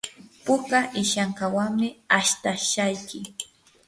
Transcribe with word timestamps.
puka 0.45 0.79
ishankawanmi 1.01 1.87
astashayki. 2.19 3.19